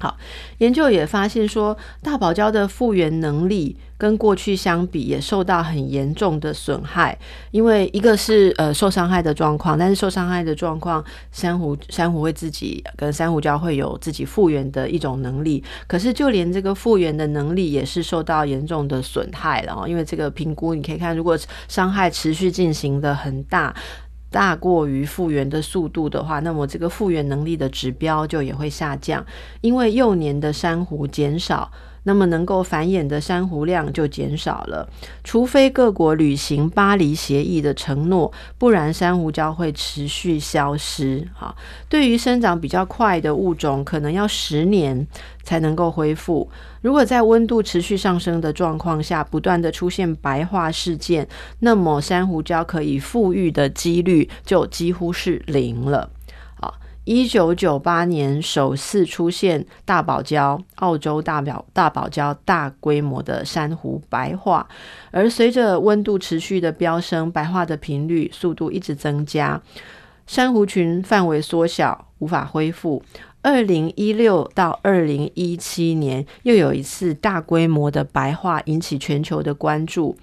[0.00, 0.16] 好，
[0.58, 7.18] 研究也发现说，大堡礁的复原能力跟过去相比也受到很严重的损害。
[7.50, 15.64] 因为一个是呃受伤害的状况，但是受伤害的状况，珊瑚珊瑚会自己跟珊瑚礁会有自己复原的一种能力。
[15.88, 19.84] 可是就连这个复原的能力也是受到严重的损害了。
[19.88, 21.36] 因为这个评估，你可以看，如果
[21.66, 23.74] 伤害持续进行的很大。
[24.30, 29.24] 大过于复原的速度的话，那么这个复原能力的指标就也会下降，
[29.60, 31.70] 因为幼年的珊瑚减少，
[32.04, 34.88] 那么能够繁衍的珊瑚量就减少了。
[35.24, 41.26] 除非各国履行巴黎协议的承诺，不然珊瑚礁会持续消失。
[41.34, 41.54] 哈，
[41.88, 45.06] 对于生长比较快的物种，可能要十年
[45.42, 46.48] 才能够恢复。
[46.80, 51.26] 如果在温度持续上升的状况下，不断的出现白化事件，
[51.58, 56.08] 那么珊瑚礁可以复育的几率就几乎是零了。
[57.10, 64.68] 一九九八年首次出现大堡礁，澳洲大表大堡礁大规模的珊瑚白化，
[65.10, 69.58] 而随着温度持续的飙升，白化的频率速度一直增加，
[70.26, 73.02] 珊瑚群范围缩小，无法恢复。
[73.48, 80.14] 二零一六到二零一七年，又有一次大规模的白化，引起全球的关注。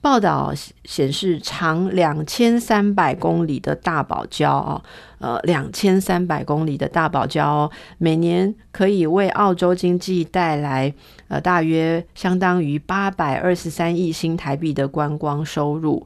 [0.00, 0.52] 报道
[0.82, 4.82] 显示，长两千三百公里的大堡礁哦，
[5.20, 10.92] 呃，两千三百公里的大堡礁哦，每年可以为澳洲经济带来
[11.28, 16.04] 呃，大约相当于八百二十三亿新台币的观光收入。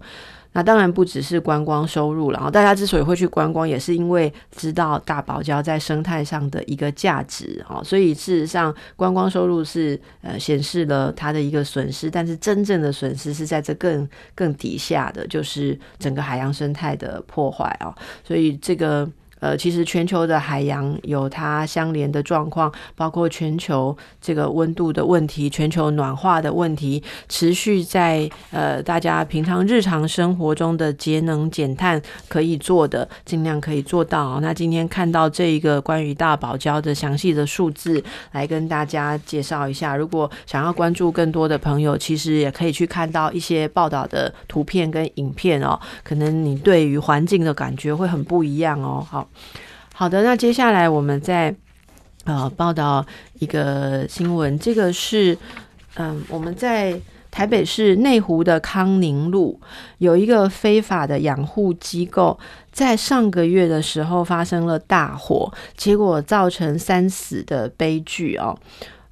[0.57, 7.85] 那当然不只是观光收入，然后大家之所以会去观光，也是因为知道大堡礁在生态上的一个价值哦。
[7.85, 17.95] 所以事实上，观光收入是呃显示了它的一个损失，但是真正的损失是在这更更底下的，就是整个海洋生态的破坏哦。
[18.25, 19.07] 所以这个。
[19.39, 34.41] 呃，其实全球的海洋有它相连的状况，包括全球这个温度的问题、全球暖化的问题，持续在呃大家平常日常生活中的节能减碳可以做的，尽量可以做到。
[34.41, 39.95] 那今天看到这一个关于大堡礁的详细的数字，来跟大家介绍一下。
[39.95, 49.07] 如果想要关注更多的朋友，其实也可以去看到一些报道的图片跟影片哦，可能你对于环境的感觉会很不一样哦。
[49.07, 49.26] 好。
[49.95, 51.55] 好的，那接下来我们再
[52.25, 53.05] 呃报道
[53.39, 55.37] 一个新闻，这个是
[55.95, 57.01] 嗯我们在
[57.31, 59.61] 台北市内湖的康宁路
[59.99, 62.39] 有一个非法的养护机构，
[62.73, 68.59] 在上个月的时候发生了大火，结果造成三死的悲剧哦。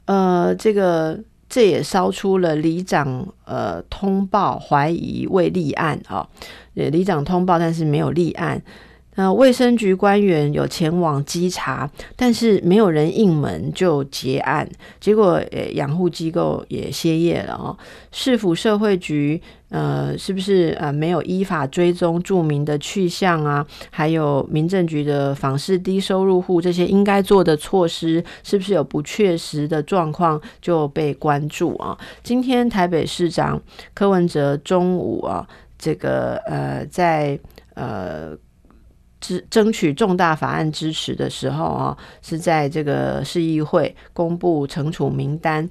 [0.06, 6.26] 呃，这个这也烧出了里长呃通报怀疑未立案啊，
[6.74, 8.62] 呃里长通报但是没有立案。
[9.16, 17.76] 那卫生局官员有前往稽查，但是没有人应门就结案，结果呃养护机构也歇业了哦。
[18.10, 23.64] 市府社会局呃是不是呃没有依法追踪住民的去向啊？
[23.90, 31.96] 还有民政局的访视低收入户这些应该做的措施，是不是有不确实的状况就被关注啊？
[32.24, 33.62] 今天台北市长
[33.94, 35.46] 柯文哲中午啊，
[35.78, 37.38] 这个呃在
[37.74, 38.36] 呃。
[39.50, 45.68] 争取重大法案支持的时候啊，是在这个市议会公布惩处名单，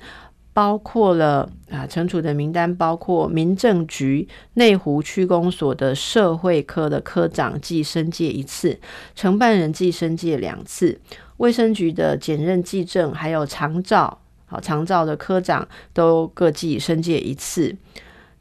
[0.53, 8.79] 包括了啊，惩处的名单包括民政局内湖区公所的社会科的科长记申诫一次，
[9.15, 10.99] 承办人记申诫两次，
[11.37, 17.75] 卫生局的检认技正还有长照好长照的科长都各记申诫一次。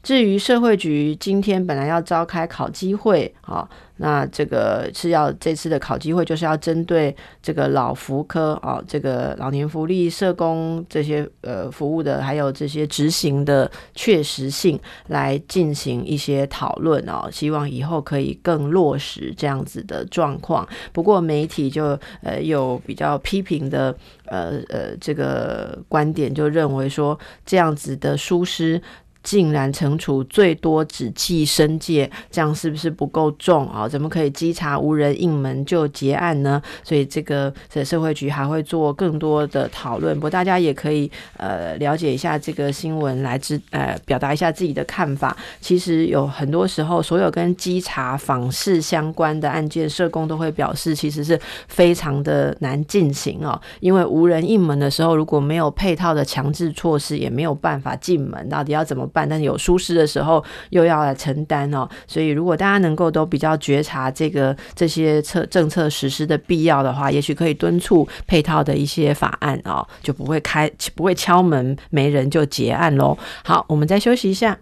[0.03, 14.77] 至于社会局今天本来要召开考机会，啊，那这个是要这次的考机会就是要针对这个老福科啊，这个老年福利社工这些呃服务的，还有这些执行的确实性
[15.07, 20.67] 来进行一些讨论哦，希望以后可以更落实这样子的状况。
[20.91, 23.95] 不过媒体就呃有比较批评的
[24.25, 28.81] 呃呃这个观点，就认为说这样子的疏失。
[29.23, 33.87] 竟然惩处最多只记申诫，这样是不是不够重啊？
[33.87, 36.61] 怎么可以稽查无人应门就结案呢？
[36.83, 40.13] 所以这个这社会局还会做更多的讨论。
[40.15, 45.35] 不过大家也可以呃了解一下这个新闻，来知呃表达一下自己的看法。
[45.61, 53.59] 其实有很多时候，所有跟稽查访视相关的案件，社工都会表示，其实是非常的难进行哦。
[53.79, 58.49] 因为无人应门的时候，如果没有配套的强制措施，也没有办法进门。
[58.49, 59.29] 到底要怎么办？
[59.29, 61.87] 但有疏失的时候，又要来承担哦。
[62.05, 73.17] 所以，如果大家能够都比较觉察这个这些策政策实施的必要的话，也许可以敦促配套的一些法案哦，就不会开不会敲门没人就结案喽。
[73.45, 74.57] 好，我们再休息一下。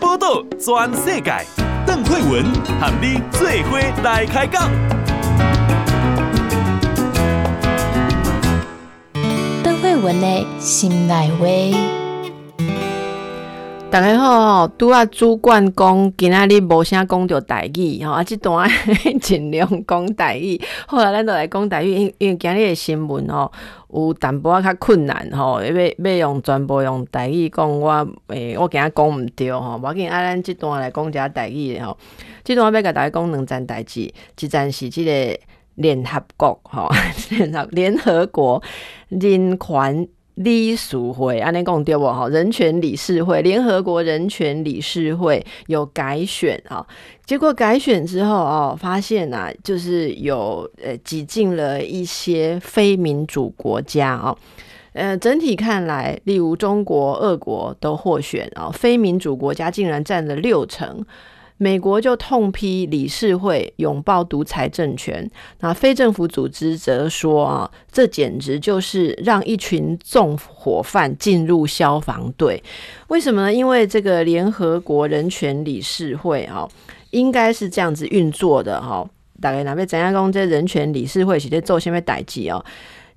[0.00, 1.32] 报道全世界，
[1.86, 2.44] 邓惠文
[2.80, 5.01] 喊你做伙来开讲。
[10.02, 11.46] 文的心内话，
[13.88, 18.68] 大家好，拄啊主管讲，今仔日无啥讲到台语，吼啊，这段
[19.22, 20.60] 尽量讲台语。
[20.88, 23.52] 后来咱就来讲台语，因因为今日的新闻吼
[23.92, 31.96] 有淡薄仔较困难吼，要要用全部用台语讲，我诶，我惊讲毋对吼，无要紧，啊，咱这段来讲一下台语吼，
[32.42, 35.38] 这段要甲大家讲两件代志，一件是这个。
[35.76, 36.88] 联合国，哈，
[37.30, 38.62] 联合联合国
[39.08, 42.04] 人权理事会，安尼讲对不？
[42.04, 46.86] 哈，人权理事会，联合国人权理事会有改选啊，
[47.26, 54.34] 结果改选之后哦，发现啊，就是有呃挤进了一些非民主国家啊，
[54.94, 61.04] 呃，整体看来，例如中国、俄国都获选啊，非民主国家竟然占了六成。
[61.58, 65.30] 美国就痛批理事会拥抱独裁政权，
[65.60, 72.62] 那非政府组织则说啊，这简直就是让一群纵火犯进入消防队。
[73.08, 73.52] 为什么呢？
[73.52, 76.68] 因为这个联合国人权理事会啊，
[77.10, 79.08] 应该是这样子运作的哈。
[79.40, 80.30] 大概哪边怎样讲？
[80.30, 82.64] 这人权理事会是在做什么代志哦？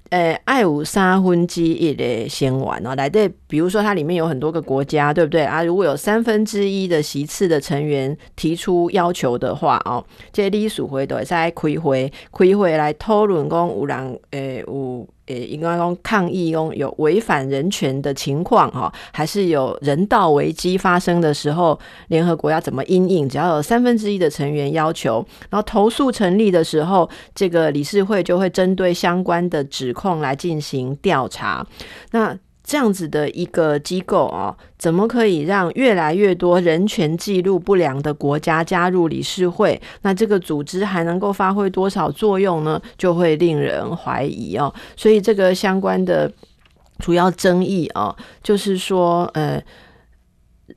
[0.09, 5.63] 呃，爱五三分之一的先完哦，来对，比如说它里面有很多个国家，对不对啊？
[5.63, 15.07] 如果有三分之一的席次的成员提出要求的话哦，这隶属会都会在开会，开会来讨论讲有人呃有。
[15.27, 23.27] 呃，应该讲抗议用有违反人权的情况哈，还是有人道危机发生的时候，联合国要怎么因应？
[23.27, 31.65] 只要有三分之一的成员要求，然后投诉成立的时候，这个理事会就会针对相关的指控来进行调查。
[32.11, 39.79] 那这样子的一个机构啊，怎么可以让越来越多人权记录不良的国家加入理事会？
[40.01, 42.81] 那这个组织还能够发挥多少作用呢？
[42.97, 44.73] 就会令人怀疑哦。
[44.95, 46.31] 所以这个相关的
[46.97, 49.61] 主要争议啊，就是说，呃，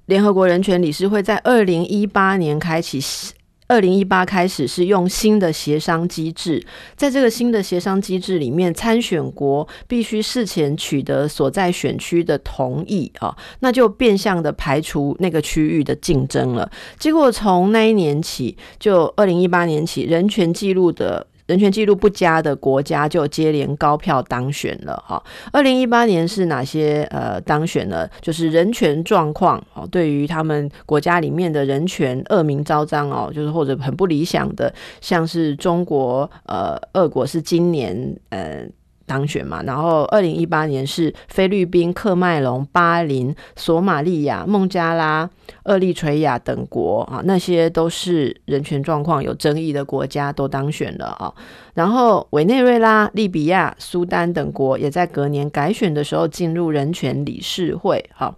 [0.05, 3.01] 联合国人权理事会在二零一八年开启。
[3.69, 6.67] 二零一八开始是用新的协商机制，
[6.97, 16.69] 在这个新的协商机制里面，参选国必须事前取得所在选区的同意啊，那就变相的排除那个区域的竞争了。
[16.99, 21.27] 结果从那一年起，就二零一八年起，人权记录的。
[21.49, 25.21] 人权记录不佳的国家就接连高票当选了哈。
[25.51, 28.09] 二零一八年是哪些呃当选呢？
[28.21, 38.65] 就是人权状况哦，对于他们国家里面的人权恶名昭彰哦，就是或者很不理想的，像是中国呃，俄国是今年呃。
[39.09, 45.29] 当选嘛，然后二零一八年是菲律宾、喀麦隆、巴林、索马利亚、孟加拉、
[45.65, 51.33] 厄立垂亚等国啊，那些都是人权状况有争议的国家都当选了啊。
[51.79, 58.35] 然后委内瑞拉、利比亚、苏丹等国也在隔年改选的时候进入人权理事会哈。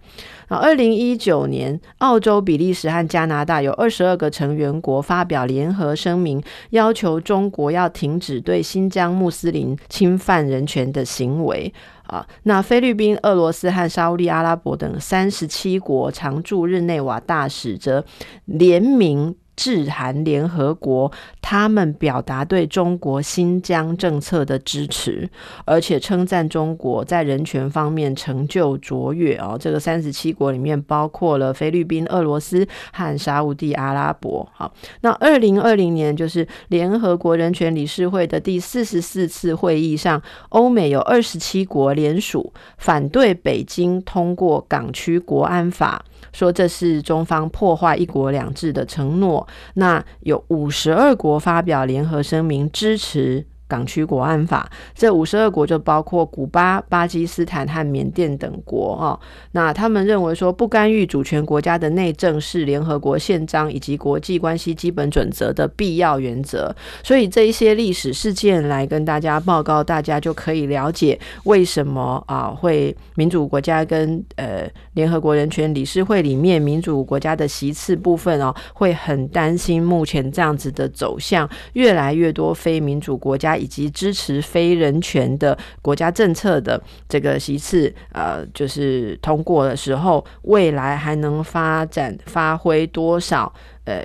[0.47, 6.39] 二零一九年，澳洲、比利时和加拿大有二十二个成员国发表联合声明，
[6.69, 11.73] 要求中国要停止对新疆穆斯林侵犯人权的行为。
[12.03, 18.05] 啊，那菲律宾、俄罗斯和沙乌地阿拉伯等三十七国常驻日内瓦大使则
[18.45, 25.29] 联名致函联合国，他们表达对中国新疆政策的支持，
[25.65, 29.57] 而且称赞中国在人权方面成就卓越哦。
[29.59, 34.47] 这个三十七国里面包括了菲律宾、俄罗斯和沙乌地阿拉伯。
[34.53, 46.03] 好，那二零二零年就是联合国人权理事会的第四十四次会议上，欧美有二十七国联署反对北京通过港区国安法。
[46.33, 49.47] 说这是中方破坏一国两制的承诺。
[49.75, 59.17] 那有五十二国发表联合声明支持港区国安法，这五十二国就包括古巴、巴基斯坦和缅甸等国哦。
[59.53, 66.75] 那他们认为说，不干预主权国家的内政是联合国宪章以及国际关系基本准则的必要原则。
[67.01, 83.60] 所以这一些历史事件来跟大家报告，大家就可以了解为什么啊会民主国家跟呃联合国人权理事会里面民主国家的席次部分哦会很担心目前这样子的走向，越来越多非民主国家。
[83.61, 93.53] 以及支持非人权的国家政策的这个席次，呃，就是通过的时候，未来还能发展发挥多少
[93.85, 94.03] 呃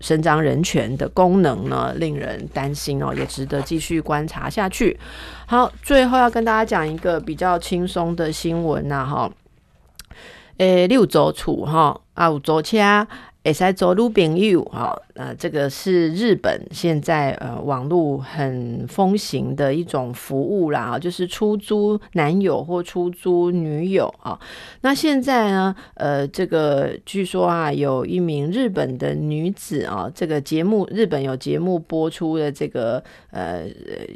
[0.00, 1.92] 伸张人权的功能呢？
[1.96, 4.98] 令人担心哦，也值得继续观察下去。
[5.46, 9.30] 好，最后要跟大家讲一个比较轻松的新闻呐，哈，
[10.56, 13.06] 诶，六周处哈啊，五周掐。
[13.46, 24.38] 会使做女朋友，哈，呃，这个是日本现在呃网络很风行的一种服务啦，就是出租男友或出租女友啊。
[24.80, 33.66] 那现在呢，呃，这个据说啊，有一名日本的女子啊，这个节目日本有节目播出的这个呃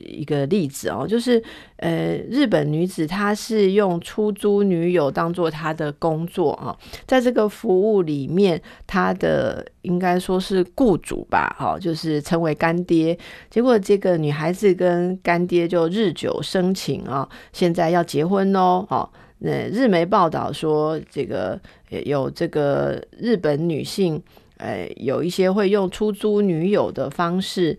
[0.04, 1.42] 一个例子哦，就是
[1.76, 6.76] 呃日本女子她是用出租女友当做她的工作啊，
[7.06, 9.14] 在这个服务里面她。
[9.18, 13.18] 的应该说是雇主吧，哦，就是称为干爹。
[13.50, 19.08] 结果这个女孩子跟干爹就日久生情啊，现在要结婚哦，哦，
[19.38, 21.58] 那日媒报道说，这个
[22.04, 24.22] 有这个日本女性，
[24.58, 27.78] 呃，有一些会用出租女友的方式，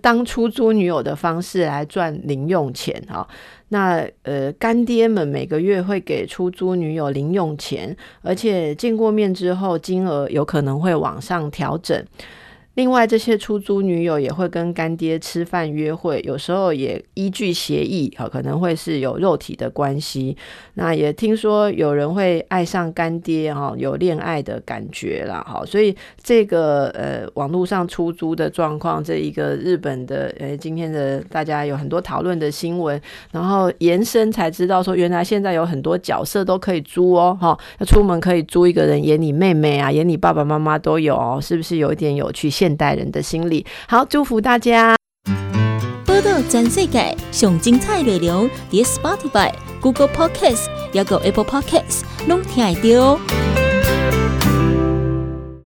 [0.00, 3.26] 当出租女友的方式来赚零用钱，哈。
[3.68, 12.04] 那呃，干爹们每个月会给出租女友零用钱，而且见过面之后，金额有可能会往上调整。
[12.74, 20.34] 另外，这些出租女友也会跟干爹吃饭约会，有时候也依据协议，好可能会是有肉体的关系。
[20.74, 25.62] 那也听说有人会爱上干爹，哈，有恋爱的感觉啦，哈。
[25.66, 32.98] 所以这个呃，网络上出租的状况，这一个日本的呃，今天的大家有很多讨论的新闻，
[33.32, 42.48] 然后延伸才知道说，原来现在有很多角色都可以租哦，哈，要出门可以租一个人演你妹妹啊，演你爸爸妈妈都有哦，是不是有一点有趣？
[42.62, 44.94] 现代人的心理，好，祝福大家。
[46.06, 53.61] 播到全世界上精彩内容，在 Spotify、Google Podcasts，还有 Apple Podcasts，拢听得到。